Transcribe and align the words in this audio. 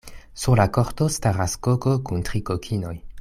Sur 0.43 0.55
la 0.61 0.65
korto 0.77 1.07
staras 1.17 1.55
koko 1.69 1.95
kun 2.09 2.25
tri 2.31 2.43
kokinoj. 2.51 2.97